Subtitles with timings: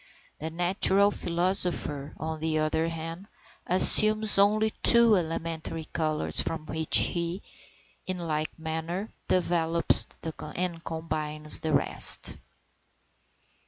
[0.39, 3.27] The natural philosopher, on the other hand,
[3.67, 7.43] assumes only two elementary colours, from which he,
[8.07, 10.07] in like manner, developes
[10.55, 12.35] and combines the rest.